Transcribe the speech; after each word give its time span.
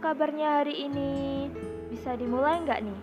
kabarnya 0.00 0.64
hari 0.64 0.88
ini? 0.88 1.46
Bisa 1.92 2.16
dimulai 2.16 2.64
nggak 2.64 2.80
nih? 2.88 3.00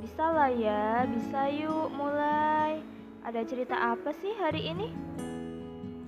Bisa 0.00 0.24
lah 0.32 0.48
ya, 0.48 1.04
bisa 1.04 1.44
yuk 1.52 1.92
mulai. 1.92 2.80
Ada 3.20 3.44
cerita 3.44 3.76
apa 3.76 4.16
sih 4.16 4.32
hari 4.40 4.72
ini? 4.72 4.88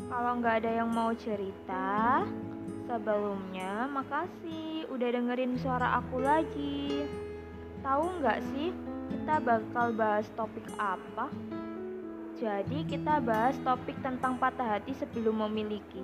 Kalau 0.09 0.41
nggak 0.41 0.65
ada 0.65 0.81
yang 0.81 0.89
mau 0.89 1.13
cerita, 1.13 2.25
sebelumnya 2.89 3.85
makasih 3.93 4.89
udah 4.89 5.09
dengerin 5.13 5.61
suara 5.61 6.01
aku 6.01 6.25
lagi. 6.25 7.05
Tahu 7.85 8.25
nggak 8.25 8.41
sih 8.57 8.73
kita 9.13 9.45
bakal 9.45 9.93
bahas 9.93 10.25
topik 10.33 10.65
apa? 10.81 11.29
Jadi 12.41 12.89
kita 12.89 13.21
bahas 13.21 13.61
topik 13.61 14.01
tentang 14.01 14.41
patah 14.41 14.81
hati 14.81 14.97
sebelum 14.97 15.45
memiliki. 15.45 16.01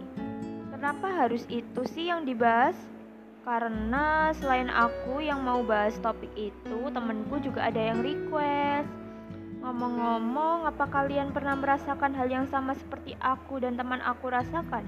Kenapa 0.68 1.08
harus 1.24 1.48
itu 1.48 1.88
sih 1.88 2.12
yang 2.12 2.28
dibahas? 2.28 2.76
Karena 3.46 4.34
selain 4.34 4.66
aku 4.66 5.22
yang 5.22 5.38
mau 5.46 5.62
bahas 5.62 5.94
topik 6.02 6.34
itu, 6.34 6.90
temenku 6.90 7.38
juga 7.38 7.70
ada 7.70 7.78
yang 7.78 8.02
request. 8.02 8.90
Ngomong-ngomong, 9.62 10.66
apa 10.66 10.90
kalian 10.90 11.30
pernah 11.30 11.54
merasakan 11.54 12.10
hal 12.18 12.26
yang 12.26 12.50
sama 12.50 12.74
seperti 12.74 13.14
aku 13.22 13.62
dan 13.62 13.78
teman 13.78 14.02
aku 14.02 14.34
rasakan? 14.34 14.82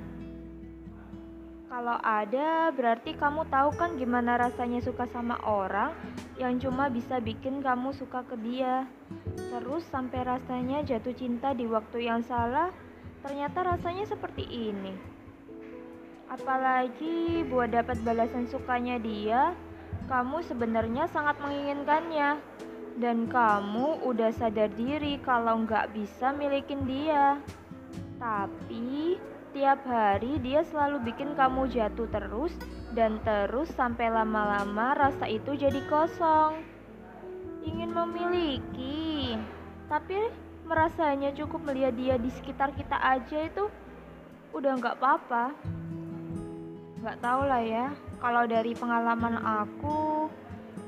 Kalau 1.71 2.03
ada, 2.03 2.75
berarti 2.75 3.15
kamu 3.15 3.47
tahu 3.47 3.79
kan 3.79 3.95
gimana 3.95 4.35
rasanya 4.35 4.83
suka 4.83 5.07
sama 5.07 5.39
orang 5.47 5.95
yang 6.35 6.59
cuma 6.59 6.91
bisa 6.91 7.23
bikin 7.23 7.63
kamu 7.63 7.95
suka 7.95 8.27
ke 8.27 8.35
dia. 8.43 8.91
Terus 9.39 9.87
sampai 9.87 10.27
rasanya 10.27 10.83
jatuh 10.83 11.15
cinta 11.15 11.55
di 11.55 11.71
waktu 11.71 12.11
yang 12.11 12.27
salah, 12.27 12.75
ternyata 13.23 13.63
rasanya 13.63 14.03
seperti 14.03 14.43
ini. 14.51 15.18
Apalagi 16.29 17.49
buat 17.49 17.73
dapat 17.73 17.97
balasan 18.05 18.45
sukanya 18.53 19.01
dia, 19.01 19.57
kamu 20.13 20.45
sebenarnya 20.45 21.09
sangat 21.09 21.41
menginginkannya. 21.41 22.37
Dan 22.99 23.31
kamu 23.31 24.03
udah 24.05 24.35
sadar 24.35 24.69
diri 24.75 25.23
kalau 25.23 25.63
nggak 25.63 25.95
bisa 25.95 26.35
milikin 26.35 26.83
dia. 26.85 27.39
Tapi 28.19 29.15
tiap 29.55 29.81
hari 29.87 30.43
dia 30.43 30.67
selalu 30.67 31.07
bikin 31.07 31.33
kamu 31.39 31.71
jatuh 31.73 32.11
terus 32.11 32.53
dan 32.93 33.23
terus 33.23 33.71
sampai 33.73 34.11
lama-lama 34.11 34.99
rasa 34.99 35.31
itu 35.31 35.55
jadi 35.55 35.79
kosong. 35.87 36.61
Ingin 37.63 37.95
memiliki, 37.95 39.39
tapi 39.87 40.29
merasanya 40.67 41.33
cukup 41.33 41.71
melihat 41.71 41.95
dia 41.97 42.15
di 42.19 42.29
sekitar 42.35 42.75
kita 42.75 42.99
aja 42.99 43.47
itu 43.47 43.71
udah 44.53 44.73
nggak 44.75 44.99
apa-apa. 44.99 45.55
Gak 47.09 47.25
tau 47.25 47.41
lah 47.41 47.65
ya, 47.65 47.89
kalau 48.21 48.45
dari 48.45 48.77
pengalaman 48.77 49.41
aku, 49.41 50.29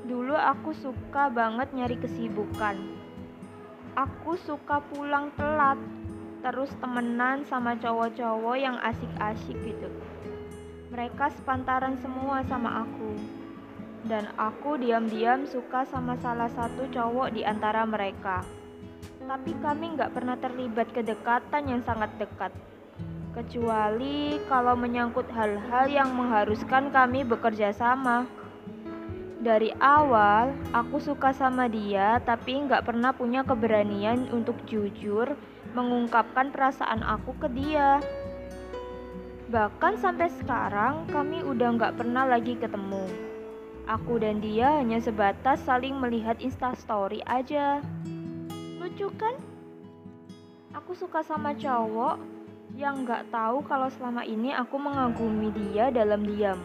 dulu 0.05 0.37
aku 0.37 0.69
suka 0.77 1.33
banget 1.33 1.73
nyari 1.73 1.97
kesibukan. 1.97 2.77
Aku 3.97 4.37
suka 4.37 4.85
pulang 4.93 5.33
telat, 5.33 5.81
terus 6.45 6.69
temenan 6.77 7.41
sama 7.49 7.73
cowok-cowok 7.73 8.53
yang 8.53 8.77
asik-asik 8.85 9.57
gitu. 9.65 9.89
Mereka 10.93 11.33
sepantaran 11.41 11.97
semua 12.05 12.45
sama 12.45 12.85
aku. 12.85 13.17
Dan 14.05 14.29
aku 14.37 14.77
diam-diam 14.77 15.49
suka 15.49 15.89
sama 15.89 16.21
salah 16.21 16.53
satu 16.53 16.85
cowok 16.85 17.33
di 17.33 17.41
antara 17.41 17.81
mereka. 17.81 18.45
Tapi 19.25 19.57
kami 19.57 19.97
nggak 19.97 20.13
pernah 20.13 20.37
terlibat 20.37 20.85
kedekatan 20.93 21.65
yang 21.65 21.81
sangat 21.81 22.13
dekat 22.21 22.53
kecuali 23.31 24.39
kalau 24.51 24.75
menyangkut 24.75 25.27
hal-hal 25.31 25.87
yang 25.87 26.11
mengharuskan 26.11 26.91
kami 26.91 27.23
bekerja 27.23 27.71
sama. 27.71 28.27
Dari 29.41 29.73
awal, 29.81 30.53
aku 30.69 31.01
suka 31.01 31.33
sama 31.33 31.65
dia, 31.65 32.21
tapi 32.21 32.61
nggak 32.61 32.85
pernah 32.85 33.09
punya 33.09 33.41
keberanian 33.41 34.29
untuk 34.29 34.53
jujur 34.69 35.33
mengungkapkan 35.73 36.53
perasaan 36.53 37.01
aku 37.01 37.33
ke 37.41 37.47
dia. 37.49 37.97
Bahkan 39.49 39.97
sampai 39.97 40.29
sekarang, 40.37 41.09
kami 41.09 41.41
udah 41.41 41.73
nggak 41.73 41.97
pernah 41.97 42.29
lagi 42.29 42.53
ketemu. 42.53 43.09
Aku 43.89 44.21
dan 44.21 44.39
dia 44.39 44.77
hanya 44.77 45.01
sebatas 45.01 45.57
saling 45.65 45.97
melihat 45.97 46.37
instastory 46.37 47.25
aja. 47.25 47.81
Lucu 48.77 49.09
kan? 49.17 49.35
Aku 50.77 50.93
suka 50.93 51.25
sama 51.25 51.57
cowok, 51.57 52.21
yang 52.75 53.03
nggak 53.03 53.27
tahu 53.31 53.63
kalau 53.67 53.91
selama 53.91 54.23
ini 54.23 54.55
aku 54.55 54.79
mengagumi 54.79 55.51
dia 55.51 55.91
dalam 55.91 56.23
diam. 56.23 56.59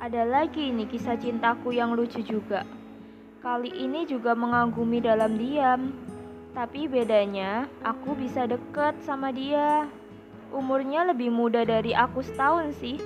Ada 0.00 0.24
lagi 0.24 0.72
nih 0.72 0.88
kisah 0.88 1.20
cintaku 1.20 1.76
yang 1.76 1.92
lucu 1.92 2.24
juga. 2.24 2.64
Kali 3.44 3.68
ini 3.68 4.08
juga 4.08 4.32
mengagumi 4.32 5.00
dalam 5.00 5.36
diam. 5.36 5.92
Tapi 6.56 6.88
bedanya, 6.90 7.68
aku 7.84 8.16
bisa 8.16 8.48
deket 8.48 8.96
sama 9.04 9.30
dia. 9.30 9.86
Umurnya 10.50 11.06
lebih 11.06 11.30
muda 11.30 11.62
dari 11.62 11.94
aku 11.94 12.24
setahun 12.24 12.74
sih. 12.80 12.98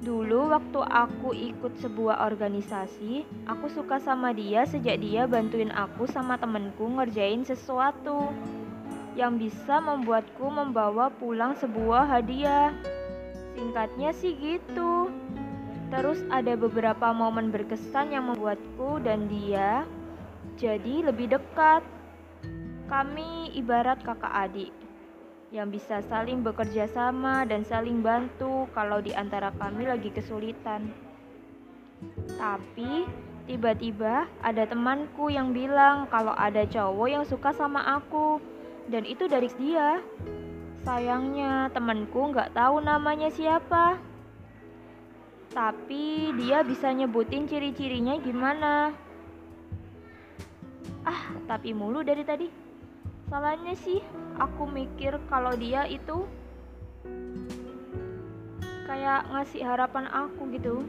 Dulu 0.00 0.48
waktu 0.48 0.80
aku 0.80 1.36
ikut 1.36 1.76
sebuah 1.84 2.24
organisasi, 2.24 3.28
aku 3.44 3.68
suka 3.68 4.00
sama 4.00 4.32
dia 4.32 4.64
sejak 4.64 4.96
dia 4.96 5.28
bantuin 5.28 5.68
aku 5.68 6.08
sama 6.08 6.40
temenku 6.40 6.88
ngerjain 6.88 7.44
sesuatu 7.44 8.32
yang 9.18 9.38
bisa 9.38 9.82
membuatku 9.82 10.46
membawa 10.46 11.10
pulang 11.18 11.58
sebuah 11.58 12.06
hadiah. 12.06 12.70
Singkatnya 13.58 14.14
sih 14.14 14.36
gitu. 14.38 15.10
Terus 15.90 16.22
ada 16.30 16.54
beberapa 16.54 17.10
momen 17.10 17.50
berkesan 17.50 18.14
yang 18.14 18.30
membuatku 18.30 19.02
dan 19.02 19.26
dia 19.26 19.82
jadi 20.54 21.10
lebih 21.10 21.34
dekat. 21.34 21.82
Kami 22.86 23.54
ibarat 23.54 24.02
kakak 24.02 24.50
adik 24.50 24.74
yang 25.50 25.70
bisa 25.70 25.98
saling 26.06 26.46
bekerja 26.46 26.86
sama 26.90 27.42
dan 27.42 27.66
saling 27.66 28.02
bantu 28.06 28.70
kalau 28.70 29.02
di 29.02 29.10
antara 29.14 29.50
kami 29.58 29.86
lagi 29.86 30.14
kesulitan. 30.14 30.94
Tapi 32.38 33.06
tiba-tiba 33.50 34.30
ada 34.46 34.62
temanku 34.62 35.26
yang 35.26 35.50
bilang 35.50 36.06
kalau 36.06 36.34
ada 36.38 36.62
cowok 36.70 37.08
yang 37.10 37.24
suka 37.26 37.50
sama 37.50 37.82
aku 37.98 38.38
dan 38.90 39.06
itu 39.06 39.30
dari 39.30 39.46
dia. 39.54 40.02
Sayangnya 40.82 41.70
temanku 41.70 42.34
nggak 42.34 42.52
tahu 42.58 42.82
namanya 42.82 43.30
siapa. 43.30 43.96
Tapi 45.50 46.34
dia 46.34 46.66
bisa 46.66 46.90
nyebutin 46.90 47.46
ciri-cirinya 47.46 48.18
gimana. 48.18 48.90
Ah, 51.06 51.22
tapi 51.46 51.70
mulu 51.70 52.02
dari 52.02 52.26
tadi. 52.26 52.48
Salahnya 53.30 53.78
sih, 53.78 54.02
aku 54.42 54.66
mikir 54.66 55.14
kalau 55.30 55.54
dia 55.54 55.86
itu 55.86 56.26
kayak 58.90 59.22
ngasih 59.30 59.62
harapan 59.62 60.10
aku 60.10 60.50
gitu. 60.50 60.82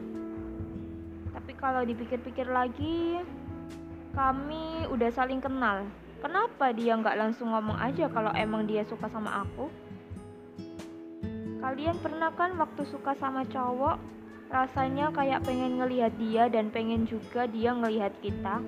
Tapi 1.30 1.52
kalau 1.54 1.86
dipikir-pikir 1.86 2.50
lagi, 2.50 3.22
kami 4.14 4.90
udah 4.90 5.10
saling 5.14 5.38
kenal. 5.38 5.86
Kenapa 6.22 6.70
dia 6.70 6.94
nggak 6.94 7.18
langsung 7.18 7.50
ngomong 7.50 7.74
aja 7.82 8.06
kalau 8.06 8.30
emang 8.38 8.62
dia 8.62 8.86
suka 8.86 9.10
sama 9.10 9.42
aku? 9.42 9.66
Kalian 11.58 11.98
pernah 11.98 12.30
kan 12.30 12.54
waktu 12.62 12.86
suka 12.86 13.18
sama 13.18 13.42
cowok, 13.42 13.98
rasanya 14.46 15.10
kayak 15.10 15.42
pengen 15.42 15.82
ngelihat 15.82 16.14
dia 16.22 16.46
dan 16.46 16.70
pengen 16.70 17.10
juga 17.10 17.50
dia 17.50 17.74
ngelihat 17.74 18.14
kita? 18.22 18.62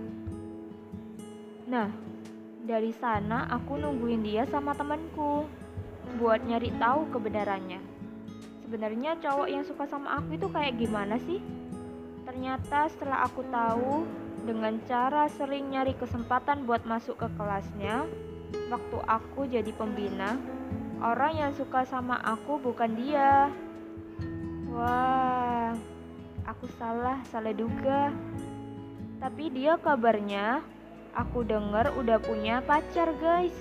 Nah, 1.70 1.94
dari 2.66 2.90
sana 2.90 3.46
aku 3.46 3.78
nungguin 3.78 4.26
dia 4.26 4.50
sama 4.50 4.74
temanku 4.74 5.46
buat 6.18 6.42
nyari 6.42 6.74
tahu 6.82 7.06
kebenarannya. 7.14 7.78
Sebenarnya 8.66 9.14
cowok 9.22 9.46
yang 9.46 9.62
suka 9.62 9.86
sama 9.86 10.18
aku 10.18 10.34
itu 10.34 10.50
kayak 10.50 10.74
gimana 10.74 11.22
sih? 11.22 11.38
Ternyata 12.26 12.90
setelah 12.90 13.22
aku 13.30 13.46
tahu 13.46 14.23
dengan 14.42 14.82
cara 14.90 15.30
sering 15.30 15.70
nyari 15.70 15.94
kesempatan 15.94 16.66
buat 16.66 16.82
masuk 16.82 17.22
ke 17.22 17.28
kelasnya. 17.38 18.04
Waktu 18.70 18.98
aku 19.06 19.46
jadi 19.46 19.70
pembina, 19.74 20.34
orang 20.98 21.38
yang 21.38 21.52
suka 21.54 21.86
sama 21.86 22.18
aku 22.18 22.58
bukan 22.58 22.90
dia. 22.98 23.50
Wah, 24.74 25.70
aku 26.42 26.66
salah, 26.74 27.22
salah 27.30 27.54
duga. 27.54 28.10
Tapi 29.22 29.54
dia 29.54 29.78
kabarnya, 29.78 30.60
aku 31.14 31.46
denger 31.46 31.94
udah 31.94 32.18
punya 32.18 32.58
pacar 32.66 33.14
guys. 33.22 33.54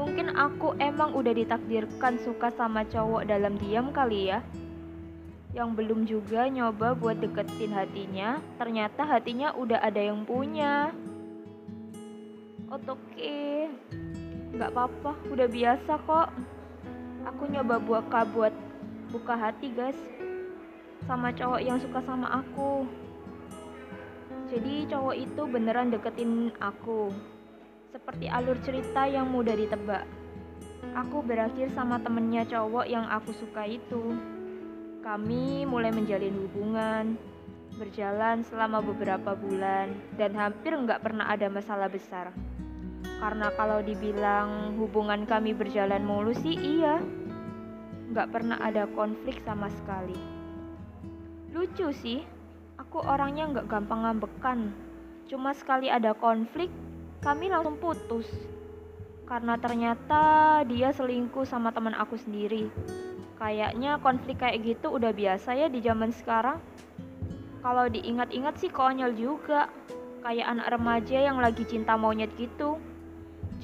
Mungkin 0.00 0.32
aku 0.32 0.78
emang 0.80 1.12
udah 1.12 1.36
ditakdirkan 1.36 2.16
suka 2.24 2.48
sama 2.56 2.88
cowok 2.88 3.28
dalam 3.28 3.60
diam 3.60 3.92
kali 3.92 4.32
ya 4.32 4.40
yang 5.50 5.74
belum 5.74 6.06
juga 6.06 6.46
nyoba 6.46 6.94
buat 6.94 7.18
deketin 7.18 7.74
hatinya, 7.74 8.38
ternyata 8.54 9.02
hatinya 9.02 9.50
udah 9.58 9.82
ada 9.82 9.98
yang 9.98 10.22
punya. 10.22 10.94
Oke, 12.70 13.66
nggak 14.54 14.70
apa-apa, 14.70 15.18
udah 15.26 15.48
biasa 15.50 15.98
kok. 16.06 16.30
Aku 17.26 17.50
nyoba 17.50 17.82
buat 17.82 18.06
buat 18.30 18.54
buka 19.10 19.34
hati 19.34 19.74
guys. 19.74 19.98
sama 21.08 21.32
cowok 21.32 21.64
yang 21.64 21.80
suka 21.80 21.98
sama 22.04 22.28
aku. 22.44 22.84
Jadi 24.52 24.86
cowok 24.86 25.16
itu 25.16 25.42
beneran 25.48 25.90
deketin 25.90 26.52
aku. 26.60 27.08
Seperti 27.90 28.28
alur 28.30 28.54
cerita 28.62 29.08
yang 29.08 29.26
mudah 29.32 29.56
ditebak. 29.56 30.04
Aku 30.94 31.24
berakhir 31.24 31.72
sama 31.72 31.98
temennya 31.98 32.44
cowok 32.46 32.86
yang 32.86 33.08
aku 33.08 33.32
suka 33.32 33.64
itu. 33.64 34.14
Kami 35.00 35.64
mulai 35.64 35.88
menjalin 35.96 36.36
hubungan, 36.44 37.16
berjalan 37.80 38.44
selama 38.44 38.84
beberapa 38.84 39.32
bulan, 39.32 39.96
dan 40.20 40.36
hampir 40.36 40.76
nggak 40.76 41.00
pernah 41.00 41.24
ada 41.24 41.48
masalah 41.48 41.88
besar. 41.88 42.36
Karena 43.16 43.48
kalau 43.56 43.80
dibilang 43.80 44.76
hubungan 44.76 45.24
kami 45.24 45.56
berjalan 45.56 46.04
mulus 46.04 46.36
sih 46.44 46.52
iya, 46.52 47.00
nggak 48.12 48.28
pernah 48.28 48.60
ada 48.60 48.84
konflik 48.92 49.40
sama 49.40 49.72
sekali. 49.72 50.20
Lucu 51.56 51.96
sih, 51.96 52.20
aku 52.76 53.00
orangnya 53.00 53.48
nggak 53.56 53.72
gampang 53.72 54.04
ngambekan. 54.04 54.68
Cuma 55.32 55.56
sekali 55.56 55.88
ada 55.88 56.12
konflik, 56.12 56.68
kami 57.24 57.48
langsung 57.48 57.80
putus. 57.80 58.28
Karena 59.24 59.56
ternyata 59.56 60.60
dia 60.68 60.92
selingkuh 60.92 61.48
sama 61.48 61.72
teman 61.72 61.96
aku 61.96 62.20
sendiri. 62.20 62.68
Kayaknya 63.40 63.96
konflik 64.04 64.44
kayak 64.44 64.60
gitu 64.60 64.92
udah 64.92 65.16
biasa 65.16 65.56
ya 65.56 65.72
di 65.72 65.80
zaman 65.80 66.12
sekarang. 66.12 66.60
Kalau 67.64 67.88
diingat-ingat 67.88 68.60
sih 68.60 68.68
konyol 68.68 69.16
juga. 69.16 69.72
Kayak 70.20 70.52
anak 70.52 70.76
remaja 70.76 71.16
yang 71.16 71.40
lagi 71.40 71.64
cinta 71.64 71.96
monyet 71.96 72.28
gitu. 72.36 72.76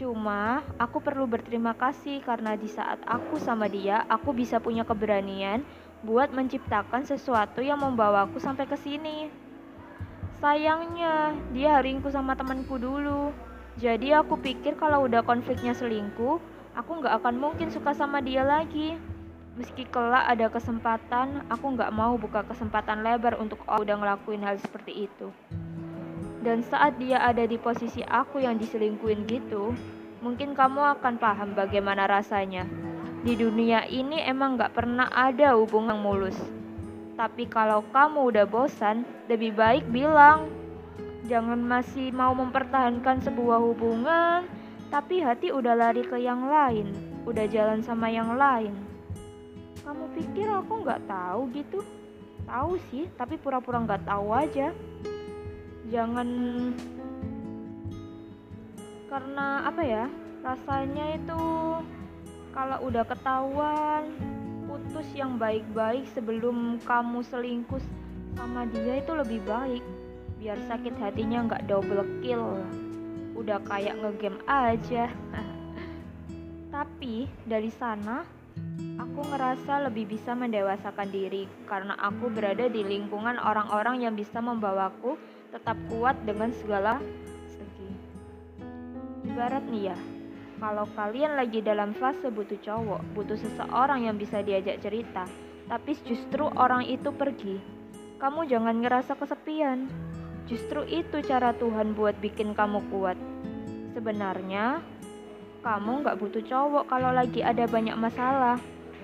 Cuma 0.00 0.64
aku 0.80 1.04
perlu 1.04 1.28
berterima 1.28 1.76
kasih 1.76 2.24
karena 2.24 2.56
di 2.56 2.68
saat 2.72 3.00
aku 3.04 3.36
sama 3.36 3.68
dia, 3.68 4.08
aku 4.08 4.32
bisa 4.32 4.56
punya 4.60 4.84
keberanian 4.84 5.60
buat 6.00 6.32
menciptakan 6.32 7.04
sesuatu 7.04 7.60
yang 7.60 7.80
membawaku 7.80 8.40
sampai 8.40 8.64
ke 8.64 8.76
sini. 8.80 9.28
Sayangnya, 10.40 11.32
dia 11.52 11.80
haringku 11.80 12.12
sama 12.12 12.36
temanku 12.36 12.76
dulu. 12.76 13.32
Jadi 13.76 14.12
aku 14.12 14.40
pikir 14.40 14.76
kalau 14.80 15.04
udah 15.04 15.20
konfliknya 15.20 15.76
selingkuh, 15.76 16.40
aku 16.76 16.90
nggak 17.00 17.20
akan 17.20 17.36
mungkin 17.36 17.68
suka 17.68 17.92
sama 17.92 18.24
dia 18.24 18.44
lagi. 18.44 19.15
Meski 19.56 19.88
kelak 19.88 20.28
ada 20.28 20.52
kesempatan, 20.52 21.40
aku 21.48 21.80
nggak 21.80 21.88
mau 21.88 22.20
buka 22.20 22.44
kesempatan 22.44 23.00
lebar 23.00 23.40
untuk 23.40 23.64
oh, 23.64 23.80
udah 23.80 23.96
ngelakuin 23.96 24.44
hal 24.44 24.60
seperti 24.60 25.08
itu. 25.08 25.32
Dan 26.44 26.60
saat 26.60 27.00
dia 27.00 27.24
ada 27.24 27.40
di 27.48 27.56
posisi 27.56 28.04
aku 28.04 28.44
yang 28.44 28.60
diselingkuin 28.60 29.24
gitu, 29.24 29.72
mungkin 30.20 30.52
kamu 30.52 31.00
akan 31.00 31.16
paham 31.16 31.56
bagaimana 31.56 32.04
rasanya. 32.04 32.68
Di 33.24 33.32
dunia 33.32 33.88
ini 33.88 34.20
emang 34.28 34.60
gak 34.60 34.76
pernah 34.76 35.08
ada 35.08 35.56
hubungan 35.56 36.04
mulus. 36.04 36.36
Tapi 37.16 37.48
kalau 37.48 37.80
kamu 37.96 38.28
udah 38.28 38.44
bosan, 38.44 39.08
lebih 39.24 39.56
baik 39.56 39.88
bilang. 39.88 40.52
Jangan 41.32 41.58
masih 41.64 42.12
mau 42.12 42.36
mempertahankan 42.36 43.24
sebuah 43.24 43.58
hubungan, 43.58 44.44
tapi 44.92 45.24
hati 45.24 45.48
udah 45.48 45.72
lari 45.74 46.04
ke 46.04 46.20
yang 46.20 46.44
lain, 46.44 46.92
udah 47.24 47.48
jalan 47.48 47.80
sama 47.80 48.12
yang 48.12 48.36
lain. 48.36 48.85
Kamu 49.86 50.10
pikir 50.18 50.50
aku 50.50 50.82
nggak 50.82 51.06
tahu 51.06 51.46
gitu? 51.54 51.78
Tahu 52.42 52.74
sih, 52.90 53.06
tapi 53.14 53.38
pura-pura 53.38 53.86
nggak 53.86 54.02
tahu 54.02 54.34
aja. 54.34 54.74
Jangan 55.86 56.28
karena 59.06 59.62
apa 59.62 59.82
ya 59.86 60.10
rasanya 60.42 61.14
itu 61.14 61.42
kalau 62.50 62.78
udah 62.90 63.06
ketahuan 63.06 64.10
putus 64.66 65.06
yang 65.14 65.38
baik-baik 65.38 66.02
sebelum 66.18 66.82
kamu 66.82 67.22
selingkuh 67.22 67.78
sama 68.34 68.66
dia 68.66 68.98
itu 68.98 69.14
lebih 69.14 69.38
baik. 69.46 69.86
Biar 70.42 70.58
sakit 70.66 70.98
hatinya 70.98 71.46
nggak 71.46 71.70
double 71.70 72.02
kill. 72.26 72.58
Udah 73.38 73.62
kayak 73.62 74.02
ngegame 74.02 74.42
aja. 74.50 75.14
Tapi 76.74 77.30
dari 77.46 77.70
sana 77.70 78.35
aku 78.96 79.20
ngerasa 79.32 79.88
lebih 79.88 80.12
bisa 80.12 80.36
mendewasakan 80.36 81.08
diri 81.08 81.48
karena 81.64 81.96
aku 81.96 82.28
berada 82.28 82.68
di 82.68 82.84
lingkungan 82.84 83.40
orang-orang 83.40 84.04
yang 84.04 84.12
bisa 84.12 84.44
membawaku 84.44 85.16
tetap 85.52 85.76
kuat 85.88 86.16
dengan 86.28 86.52
segala 86.52 87.00
segi. 87.48 87.88
Ibarat 89.24 89.64
nih 89.72 89.92
ya, 89.92 89.98
kalau 90.60 90.84
kalian 90.92 91.36
lagi 91.36 91.64
dalam 91.64 91.96
fase 91.96 92.28
butuh 92.28 92.60
cowok, 92.60 93.00
butuh 93.16 93.40
seseorang 93.40 94.04
yang 94.04 94.16
bisa 94.20 94.44
diajak 94.44 94.80
cerita, 94.84 95.24
tapi 95.68 95.96
justru 96.04 96.44
orang 96.56 96.84
itu 96.84 97.08
pergi, 97.12 97.56
kamu 98.16 98.48
jangan 98.48 98.80
ngerasa 98.80 99.16
kesepian. 99.16 99.88
Justru 100.46 100.86
itu 100.86 101.20
cara 101.26 101.50
Tuhan 101.58 101.92
buat 101.98 102.14
bikin 102.22 102.54
kamu 102.54 102.86
kuat. 102.88 103.18
Sebenarnya, 103.98 104.78
kamu 105.66 106.06
nggak 106.06 106.22
butuh 106.22 106.46
cowok 106.46 106.86
kalau 106.86 107.10
lagi 107.10 107.42
ada 107.42 107.66
banyak 107.66 107.98
masalah, 107.98 108.54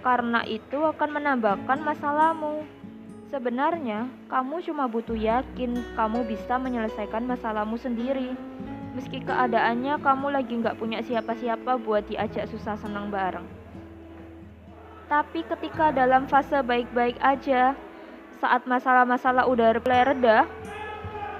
karena 0.06 0.46
itu 0.46 0.78
akan 0.78 1.10
menambahkan 1.18 1.82
masalahmu. 1.82 2.62
Sebenarnya, 3.34 4.06
kamu 4.30 4.62
cuma 4.70 4.86
butuh 4.86 5.18
yakin 5.18 5.74
kamu 5.98 6.22
bisa 6.22 6.62
menyelesaikan 6.62 7.26
masalahmu 7.26 7.74
sendiri. 7.74 8.38
Meski 8.94 9.26
keadaannya 9.26 9.98
kamu 9.98 10.30
lagi 10.30 10.54
nggak 10.62 10.78
punya 10.78 11.02
siapa-siapa 11.02 11.82
buat 11.82 12.06
diajak 12.06 12.46
susah 12.46 12.78
senang 12.78 13.10
bareng. 13.10 13.48
Tapi 15.10 15.42
ketika 15.42 15.90
dalam 15.90 16.30
fase 16.30 16.62
baik-baik 16.62 17.18
aja, 17.18 17.74
saat 18.38 18.62
masalah-masalah 18.70 19.50
udah 19.50 19.82
reda, 19.82 20.46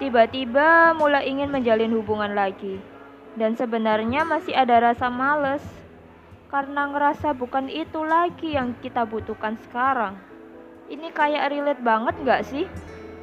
tiba-tiba 0.03 0.99
mulai 0.99 1.31
ingin 1.31 1.53
menjalin 1.53 1.95
hubungan 1.95 2.35
lagi. 2.35 2.92
Dan 3.33 3.57
sebenarnya 3.57 4.29
masih 4.29 4.53
ada 4.53 4.93
rasa 4.93 5.09
males, 5.09 5.65
karena 6.53 6.85
ngerasa 6.93 7.33
bukan 7.33 7.73
itu 7.73 8.05
lagi 8.05 8.53
yang 8.53 8.77
kita 8.85 9.09
butuhkan 9.09 9.57
sekarang. 9.65 10.21
Ini 10.93 11.09
kayak 11.17 11.49
relate 11.49 11.81
banget 11.81 12.15
gak 12.29 12.45
sih? 12.45 12.69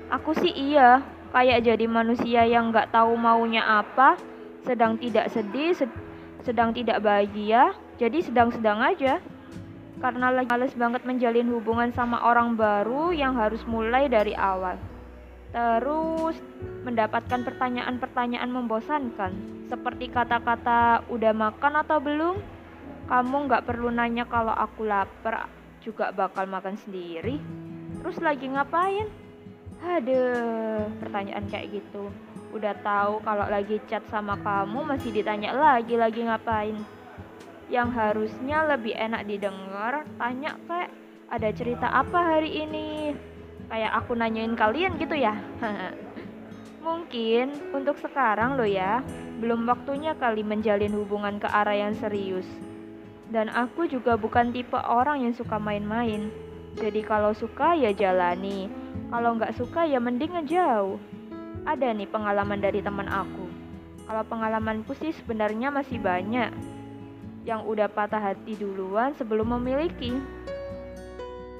Aku 0.09 0.33
sih 0.33 0.49
iya, 0.49 1.05
kayak 1.29 1.61
jadi 1.61 1.85
manusia 1.85 2.41
yang 2.49 2.73
gak 2.73 2.89
tahu 2.89 3.13
maunya 3.13 3.61
apa, 3.61 4.17
sedang 4.65 4.97
tidak 4.97 5.29
sedih, 5.29 5.77
sed 5.77 5.91
sedang 6.41 6.73
tidak 6.73 7.05
bahagia, 7.05 7.77
jadi 8.01 8.25
sedang-sedang 8.25 8.81
aja. 8.81 9.21
Karena 10.01 10.33
lagi 10.33 10.49
males 10.49 10.73
banget 10.73 11.05
menjalin 11.05 11.53
hubungan 11.53 11.93
sama 11.93 12.17
orang 12.25 12.57
baru 12.57 13.13
yang 13.13 13.37
harus 13.37 13.61
mulai 13.69 14.09
dari 14.09 14.33
awal. 14.33 14.79
Terus 15.53 16.39
mendapatkan 16.87 17.45
pertanyaan-pertanyaan 17.45 18.49
membosankan, 18.49 19.58
seperti 19.69 20.09
kata-kata 20.09 21.05
udah 21.13 21.31
makan 21.31 21.73
atau 21.85 22.01
belum? 22.01 22.35
Kamu 23.05 23.37
nggak 23.45 23.65
perlu 23.69 23.93
nanya 23.93 24.25
kalau 24.25 24.53
aku 24.53 24.85
lapar, 24.89 25.45
juga 25.79 26.09
bakal 26.11 26.49
makan 26.49 26.75
sendiri. 26.75 27.37
Terus 28.01 28.17
lagi 28.19 28.49
ngapain? 28.49 29.07
Aduh, 29.79 30.91
pertanyaan 30.99 31.45
kayak 31.47 31.79
gitu. 31.79 32.11
Udah 32.51 32.73
tahu 32.81 33.21
kalau 33.21 33.45
lagi 33.47 33.79
chat 33.87 34.03
sama 34.09 34.35
kamu 34.41 34.83
masih 34.83 35.13
ditanya 35.13 35.55
lagi 35.55 35.95
lagi 35.95 36.25
ngapain. 36.25 36.75
Yang 37.69 37.89
harusnya 37.93 38.65
lebih 38.65 38.97
enak 38.97 39.29
didengar, 39.29 40.03
tanya 40.17 40.57
kayak 40.65 40.89
ada 41.29 41.49
cerita 41.53 41.87
apa 41.93 42.19
hari 42.35 42.65
ini? 42.65 43.13
Kayak 43.69 44.01
aku 44.01 44.17
nanyain 44.17 44.57
kalian 44.57 44.97
gitu 44.97 45.13
ya. 45.13 45.37
Mungkin 46.85 47.53
untuk 47.69 48.01
sekarang 48.01 48.57
lo 48.57 48.65
ya, 48.65 49.05
belum 49.39 49.63
waktunya 49.65 50.13
kali 50.19 50.43
menjalin 50.43 50.91
hubungan 50.91 51.39
ke 51.39 51.47
arah 51.47 51.73
yang 51.73 51.95
serius. 51.95 52.45
Dan 53.31 53.47
aku 53.47 53.87
juga 53.87 54.19
bukan 54.19 54.51
tipe 54.51 54.75
orang 54.75 55.23
yang 55.23 55.33
suka 55.33 55.55
main-main. 55.55 56.27
Jadi 56.75 57.01
kalau 57.07 57.31
suka 57.31 57.73
ya 57.73 57.95
jalani, 57.95 58.67
kalau 59.07 59.39
nggak 59.39 59.55
suka 59.55 59.87
ya 59.87 59.97
mending 59.97 60.35
ngejauh. 60.35 60.99
Ada 61.63 61.95
nih 61.95 62.09
pengalaman 62.11 62.59
dari 62.59 62.83
teman 62.83 63.07
aku. 63.07 63.47
Kalau 64.09 64.23
pengalamanku 64.25 64.91
sih 64.97 65.13
sebenarnya 65.13 65.69
masih 65.69 66.01
banyak 66.01 66.49
yang 67.47 67.63
udah 67.63 67.87
patah 67.87 68.19
hati 68.19 68.57
duluan 68.57 69.15
sebelum 69.15 69.55
memiliki. 69.57 70.13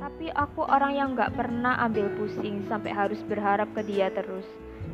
Tapi 0.02 0.34
aku 0.34 0.66
orang 0.66 0.94
yang 0.98 1.10
nggak 1.14 1.38
pernah 1.38 1.78
ambil 1.86 2.10
pusing 2.18 2.66
sampai 2.68 2.92
harus 2.92 3.22
berharap 3.24 3.70
ke 3.78 3.86
dia 3.86 4.10
terus. 4.12 4.48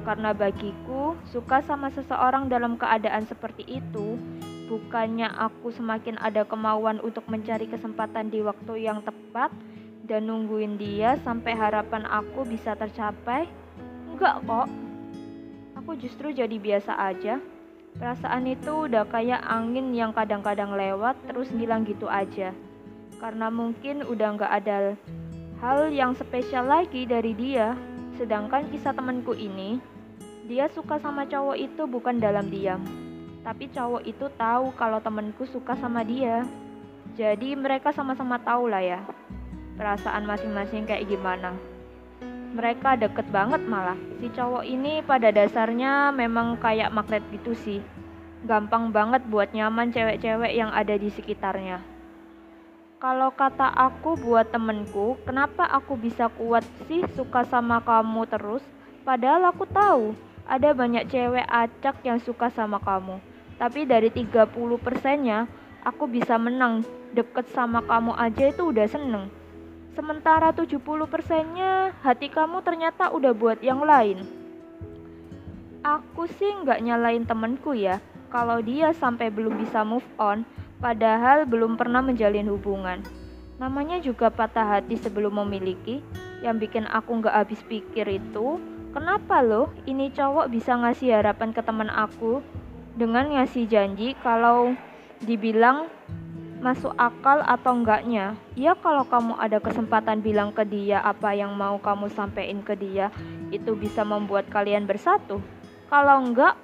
Karena 0.05 0.38
bagiku, 0.38 1.17
suka 1.33 1.65
sama 1.65 1.89
seseorang 1.89 2.45
dalam 2.45 2.77
keadaan 2.77 3.25
seperti 3.25 3.65
itu 3.65 4.21
Bukannya 4.65 5.29
aku 5.29 5.69
semakin 5.69 6.17
ada 6.17 6.41
kemauan 6.41 6.97
untuk 7.05 7.29
mencari 7.29 7.69
kesempatan 7.69 8.33
di 8.33 8.41
waktu 8.41 8.89
yang 8.89 9.05
tepat 9.05 9.53
dan 10.09 10.25
nungguin 10.25 10.81
dia 10.81 11.21
sampai 11.21 11.53
harapan 11.53 12.01
aku 12.09 12.50
bisa 12.50 12.74
tercapai? 12.74 13.45
Enggak 14.09 14.41
kok. 14.41 14.65
Aku 15.77 15.93
justru 16.01 16.33
jadi 16.33 16.57
biasa 16.57 16.97
aja. 16.97 17.38
Perasaan 17.93 18.50
itu 18.50 18.89
udah 18.89 19.05
kayak 19.05 19.45
angin 19.45 19.93
yang 19.93 20.09
kadang-kadang 20.17 20.74
lewat 20.74 21.13
terus 21.29 21.53
ngilang 21.53 21.85
gitu 21.85 22.09
aja. 22.09 22.50
Karena 23.21 23.53
mungkin 23.53 24.01
udah 24.01 24.33
nggak 24.33 24.53
ada 24.65 24.97
hal 25.62 25.93
yang 25.93 26.17
spesial 26.17 26.65
lagi 26.65 27.05
dari 27.05 27.38
dia. 27.38 27.77
Sedangkan 28.17 28.65
kisah 28.74 28.97
temanku 28.97 29.38
ini, 29.38 29.77
dia 30.45 30.69
suka 30.69 31.01
sama 31.01 31.25
cowok 31.25 31.57
itu 31.57 31.89
bukan 31.89 32.21
dalam 32.21 32.45
diam. 32.53 32.85
Tapi 33.41 33.65
cowok 33.73 34.05
itu 34.05 34.29
tahu 34.37 34.69
kalau 34.77 35.01
temanku 35.01 35.49
suka 35.49 35.73
sama 35.73 36.05
dia. 36.05 36.45
Jadi 37.17 37.57
mereka 37.57 37.89
sama-sama 37.89 38.37
tahu 38.37 38.69
lah 38.69 38.81
ya 38.81 39.01
perasaan 39.75 40.29
masing-masing 40.29 40.85
kayak 40.85 41.09
gimana. 41.09 41.57
Mereka 42.55 42.95
deket 43.01 43.27
banget 43.33 43.65
malah. 43.65 43.97
Si 44.21 44.29
cowok 44.31 44.63
ini 44.63 45.01
pada 45.01 45.33
dasarnya 45.33 46.13
memang 46.13 46.61
kayak 46.61 46.93
magnet 46.93 47.25
gitu 47.33 47.57
sih. 47.57 47.81
Gampang 48.45 48.93
banget 48.93 49.25
buat 49.27 49.49
nyaman 49.51 49.91
cewek-cewek 49.91 50.53
yang 50.53 50.69
ada 50.71 50.93
di 50.95 51.09
sekitarnya. 51.09 51.81
Kalau 53.01 53.33
kata 53.33 53.73
aku 53.75 54.15
buat 54.15 54.53
temenku, 54.53 55.19
kenapa 55.27 55.67
aku 55.67 55.99
bisa 55.99 56.31
kuat 56.31 56.63
sih 56.87 57.03
suka 57.17 57.43
sama 57.43 57.83
kamu 57.83 58.23
terus? 58.29 58.63
Padahal 59.03 59.51
aku 59.51 59.67
tahu 59.67 60.15
ada 60.45 60.77
banyak 60.77 61.09
cewek 61.09 61.45
acak 61.49 62.01
yang 62.05 62.21
suka 62.21 62.53
sama 62.53 62.77
kamu. 62.81 63.17
Tapi 63.57 63.89
dari 63.89 64.13
30 64.13 64.53
persennya, 64.77 65.49
aku 65.81 66.05
bisa 66.05 66.37
menang. 66.37 66.85
Deket 67.15 67.47
sama 67.55 67.79
kamu 67.81 68.11
aja 68.13 68.51
itu 68.51 68.69
udah 68.69 68.87
seneng. 68.91 69.31
Sementara 69.95 70.51
70 70.51 70.75
persennya 71.07 71.95
hati 72.03 72.27
kamu 72.27 72.59
ternyata 72.67 73.07
udah 73.15 73.31
buat 73.31 73.63
yang 73.63 73.79
lain. 73.79 74.27
Aku 75.85 76.27
sih 76.27 76.51
nggak 76.51 76.83
nyalain 76.83 77.23
temenku 77.23 77.71
ya, 77.71 78.03
kalau 78.27 78.59
dia 78.59 78.91
sampai 78.91 79.31
belum 79.31 79.55
bisa 79.55 79.87
move 79.87 80.03
on, 80.19 80.43
padahal 80.83 81.47
belum 81.47 81.79
pernah 81.79 82.03
menjalin 82.03 82.51
hubungan. 82.51 82.99
Namanya 83.55 84.03
juga 84.03 84.27
patah 84.27 84.67
hati 84.67 84.99
sebelum 84.99 85.39
memiliki, 85.45 86.03
yang 86.43 86.59
bikin 86.59 86.83
aku 86.91 87.23
nggak 87.23 87.31
habis 87.31 87.63
pikir 87.63 88.03
itu, 88.11 88.59
kenapa 88.95 89.43
loh 89.43 89.75
ini 89.83 90.07
cowok 90.15 90.47
bisa 90.47 90.79
ngasih 90.79 91.19
harapan 91.19 91.51
ke 91.51 91.59
teman 91.59 91.91
aku 91.91 92.39
dengan 92.95 93.27
ngasih 93.27 93.67
janji 93.67 94.15
kalau 94.23 94.71
dibilang 95.19 95.91
masuk 96.63 96.97
akal 96.97 97.45
atau 97.45 97.77
enggaknya. 97.77 98.33
Ya 98.57 98.73
kalau 98.73 99.05
kamu 99.05 99.37
ada 99.37 99.61
kesempatan 99.61 100.25
bilang 100.25 100.49
ke 100.49 100.65
dia 100.65 101.03
apa 101.03 101.35
yang 101.37 101.53
mau 101.53 101.77
kamu 101.77 102.09
sampaikan 102.09 102.65
ke 102.65 102.73
dia, 102.73 103.13
itu 103.53 103.77
bisa 103.77 104.01
membuat 104.01 104.49
kalian 104.49 104.89
bersatu. 104.89 105.37
Kalau 105.85 106.25
enggak, 106.25 106.57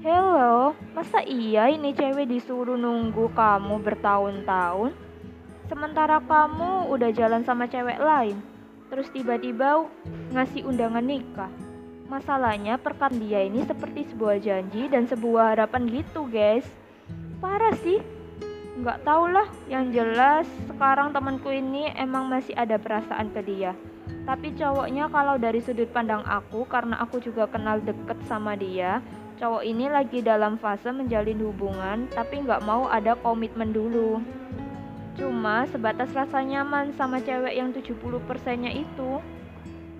hello, 0.00 0.72
masa 0.96 1.20
iya 1.26 1.68
ini 1.68 1.92
cewek 1.92 2.24
disuruh 2.24 2.80
nunggu 2.80 3.28
kamu 3.36 3.84
bertahun-tahun? 3.84 4.96
Sementara 5.68 6.24
kamu 6.24 6.88
udah 6.88 7.10
jalan 7.12 7.44
sama 7.44 7.68
cewek 7.68 8.00
lain, 8.00 8.40
terus 8.88 9.12
tiba-tiba 9.12 9.84
ngasih 10.32 10.64
undangan 10.64 11.04
nikah. 11.04 11.52
Masalahnya 12.14 12.78
perkan 12.78 13.10
dia 13.18 13.42
ini 13.42 13.66
seperti 13.66 14.06
sebuah 14.14 14.38
janji 14.38 14.86
dan 14.86 15.10
sebuah 15.10 15.58
harapan 15.58 15.82
gitu 15.90 16.30
guys. 16.30 16.62
Parah 17.42 17.74
sih, 17.82 17.98
nggak 18.78 19.02
tau 19.02 19.26
lah 19.26 19.50
yang 19.66 19.90
jelas 19.90 20.46
sekarang 20.70 21.10
temanku 21.10 21.50
ini 21.50 21.90
emang 21.98 22.30
masih 22.30 22.54
ada 22.54 22.78
perasaan 22.78 23.34
ke 23.34 23.42
dia. 23.42 23.74
Tapi 24.30 24.54
cowoknya 24.54 25.10
kalau 25.10 25.42
dari 25.42 25.58
sudut 25.58 25.90
pandang 25.90 26.22
aku 26.22 26.62
karena 26.70 27.02
aku 27.02 27.18
juga 27.18 27.50
kenal 27.50 27.82
deket 27.82 28.22
sama 28.30 28.54
dia 28.54 29.02
cowok 29.42 29.66
ini 29.66 29.90
lagi 29.90 30.22
dalam 30.22 30.54
fase 30.54 30.94
menjalin 30.94 31.42
hubungan 31.42 32.06
tapi 32.14 32.46
nggak 32.46 32.62
mau 32.62 32.86
ada 32.86 33.18
komitmen 33.18 33.74
dulu. 33.74 34.22
Cuma 35.18 35.66
sebatas 35.66 36.14
rasa 36.14 36.46
nyaman 36.46 36.94
sama 36.94 37.18
cewek 37.18 37.58
yang 37.58 37.74
70 37.74 37.90
persennya 38.22 38.70
itu 38.70 39.18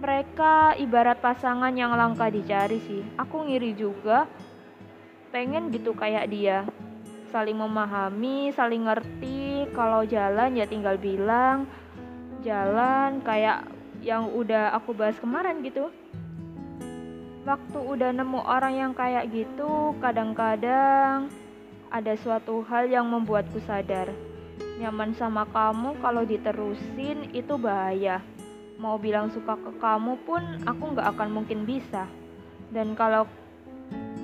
mereka 0.05 0.77
ibarat 0.77 1.17
pasangan 1.25 1.73
yang 1.73 1.97
langka 1.97 2.29
dicari 2.29 2.77
sih 2.85 3.01
aku 3.17 3.49
ngiri 3.49 3.73
juga 3.73 4.29
pengen 5.33 5.73
gitu 5.73 5.97
kayak 5.97 6.29
dia 6.29 6.69
saling 7.35 7.59
memahami, 7.59 8.55
saling 8.55 8.87
ngerti. 8.87 9.67
Kalau 9.75 10.07
jalan 10.07 10.55
ya 10.55 10.71
tinggal 10.71 10.95
bilang 10.95 11.67
jalan 12.47 13.19
kayak 13.27 13.67
yang 14.07 14.31
udah 14.31 14.71
aku 14.79 14.95
bahas 14.95 15.19
kemarin 15.19 15.59
gitu. 15.67 15.91
Waktu 17.43 17.79
udah 17.83 18.15
nemu 18.15 18.41
orang 18.47 18.75
yang 18.79 18.93
kayak 18.95 19.29
gitu, 19.35 19.99
kadang-kadang 19.99 21.29
ada 21.91 22.13
suatu 22.23 22.63
hal 22.71 22.87
yang 22.87 23.11
membuatku 23.11 23.59
sadar. 23.67 24.15
Nyaman 24.79 25.13
sama 25.19 25.43
kamu 25.51 25.99
kalau 25.99 26.23
diterusin 26.23 27.35
itu 27.35 27.59
bahaya. 27.59 28.23
Mau 28.85 29.01
bilang 29.01 29.33
suka 29.33 29.57
ke 29.57 29.81
kamu 29.81 30.21
pun 30.29 30.45
aku 30.69 30.93
nggak 30.93 31.17
akan 31.17 31.33
mungkin 31.33 31.65
bisa. 31.65 32.05
Dan 32.69 32.93
kalau 32.93 33.25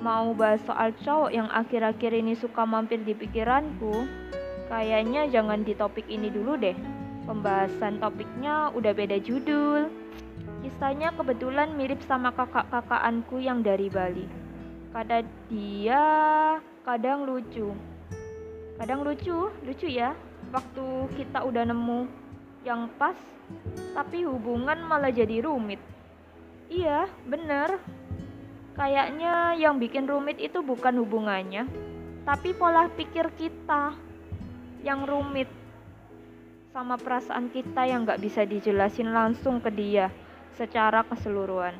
mau 0.05 0.37
bahas 0.37 0.61
soal 0.69 0.93
cowok 1.01 1.33
yang 1.33 1.49
akhir-akhir 1.49 2.13
ini 2.13 2.37
suka 2.37 2.61
mampir 2.61 3.01
di 3.01 3.17
pikiranku, 3.17 4.05
kayaknya 4.69 5.25
jangan 5.33 5.65
di 5.65 5.73
topik 5.73 6.05
ini 6.05 6.29
dulu 6.29 6.61
deh. 6.61 6.77
Pembahasan 7.25 7.97
topiknya 7.97 8.69
udah 8.77 8.93
beda 8.93 9.17
judul. 9.25 9.89
Kisahnya 10.61 11.09
kebetulan 11.17 11.73
mirip 11.73 11.97
sama 12.05 12.29
kakak-kakakanku 12.29 13.41
yang 13.41 13.65
dari 13.65 13.89
Bali. 13.89 14.29
Kadang 14.93 15.25
dia 15.49 16.05
kadang 16.85 17.25
lucu. 17.25 17.73
Kadang 18.77 19.01
lucu, 19.01 19.49
lucu 19.65 19.87
ya. 19.89 20.13
Waktu 20.53 20.85
kita 21.17 21.49
udah 21.49 21.65
nemu 21.65 22.20
yang 22.61 22.89
pas, 22.95 23.17
tapi 23.93 24.23
hubungan 24.23 24.79
malah 24.85 25.11
jadi 25.11 25.43
rumit. 25.43 25.79
Iya, 26.71 27.11
bener 27.27 27.81
Kayaknya 28.71 29.59
yang 29.59 29.83
bikin 29.83 30.07
rumit 30.07 30.39
itu 30.39 30.63
bukan 30.63 31.03
hubungannya, 31.03 31.67
tapi 32.23 32.55
pola 32.55 32.87
pikir 32.87 33.27
kita 33.35 33.91
yang 34.79 35.03
rumit 35.03 35.51
sama 36.71 36.95
perasaan 36.95 37.51
kita 37.51 37.83
yang 37.83 38.07
gak 38.07 38.23
bisa 38.23 38.47
dijelasin 38.47 39.11
langsung 39.11 39.59
ke 39.59 39.67
dia 39.75 40.07
secara 40.55 41.03
keseluruhan. 41.03 41.75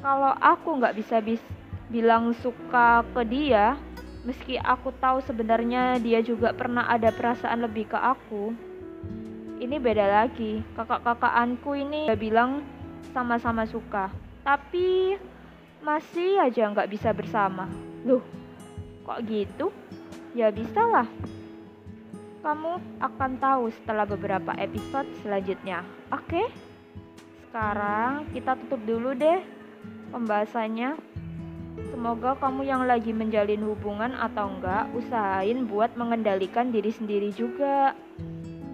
Kalau 0.00 0.32
aku 0.40 0.80
gak 0.80 0.96
bisa 0.96 1.20
bis 1.20 1.44
bilang 1.92 2.32
suka 2.40 3.04
ke 3.12 3.22
dia, 3.28 3.76
meski 4.24 4.56
aku 4.56 4.88
tahu 4.96 5.20
sebenarnya 5.20 6.00
dia 6.00 6.24
juga 6.24 6.56
pernah 6.56 6.88
ada 6.88 7.12
perasaan 7.12 7.60
lebih 7.68 7.92
ke 7.92 7.98
aku, 8.00 8.56
ini 9.58 9.76
beda 9.76 10.06
lagi. 10.06 10.62
Kakak-kakakanku 10.78 11.70
ini 11.74 12.06
udah 12.06 12.18
bilang 12.18 12.62
sama-sama 13.10 13.66
suka, 13.66 14.10
tapi 14.46 15.18
masih 15.82 16.42
aja 16.42 16.70
nggak 16.70 16.90
bisa 16.90 17.10
bersama. 17.10 17.66
Loh, 18.06 18.22
kok 19.06 19.22
gitu? 19.26 19.74
Ya 20.32 20.54
bisa 20.54 20.82
lah. 20.86 21.08
Kamu 22.38 23.02
akan 23.02 23.32
tahu 23.42 23.74
setelah 23.74 24.06
beberapa 24.06 24.54
episode 24.54 25.10
selanjutnya. 25.26 25.82
Oke? 26.14 26.46
Sekarang 27.48 28.30
kita 28.30 28.54
tutup 28.54 28.80
dulu 28.86 29.10
deh 29.16 29.42
pembahasannya. 30.14 30.94
Semoga 31.90 32.34
kamu 32.38 32.66
yang 32.66 32.82
lagi 32.86 33.14
menjalin 33.14 33.62
hubungan 33.62 34.14
atau 34.18 34.50
enggak, 34.50 34.90
usahain 34.94 35.66
buat 35.66 35.94
mengendalikan 35.94 36.70
diri 36.74 36.90
sendiri 36.90 37.30
juga. 37.34 37.94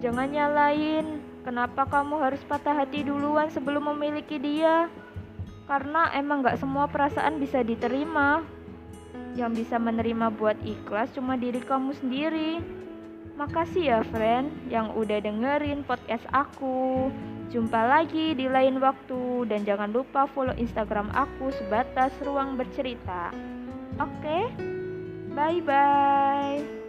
Jangan 0.05 0.29
nyalain, 0.29 1.17
kenapa 1.41 1.89
kamu 1.89 2.21
harus 2.21 2.41
patah 2.45 2.77
hati 2.77 3.01
duluan 3.01 3.49
sebelum 3.49 3.89
memiliki 3.89 4.37
dia? 4.37 4.85
karena 5.65 6.13
emang 6.13 6.45
gak 6.45 6.61
semua 6.61 6.85
perasaan 6.85 7.41
bisa 7.41 7.65
diterima. 7.65 8.45
Yang 9.35 9.65
bisa 9.65 9.75
menerima 9.75 10.31
buat 10.31 10.55
ikhlas 10.63 11.11
cuma 11.11 11.35
diri 11.35 11.59
kamu 11.59 11.91
sendiri. 11.99 12.63
Makasih 13.35 13.83
ya 13.83 13.99
friend 14.07 14.47
yang 14.71 14.95
udah 14.95 15.19
dengerin 15.19 15.83
podcast 15.83 16.23
aku. 16.31 17.11
Jumpa 17.51 17.83
lagi 17.83 18.31
di 18.31 18.47
lain 18.47 18.79
waktu. 18.79 19.43
Dan 19.51 19.67
jangan 19.67 19.91
lupa 19.91 20.23
follow 20.31 20.55
instagram 20.55 21.11
aku 21.11 21.51
sebatas 21.51 22.15
ruang 22.23 22.55
bercerita. 22.55 23.35
Oke? 23.99 24.23
Okay? 24.23 24.43
bye 25.35 25.59
bye 25.59 26.84